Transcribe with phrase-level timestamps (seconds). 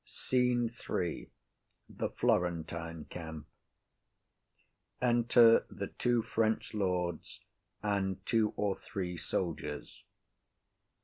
[0.09, 1.29] _]SCENE III.
[1.87, 3.45] The Florentine camp.
[4.99, 7.39] Enter the two French Lords
[7.83, 10.03] and two or three Soldiers.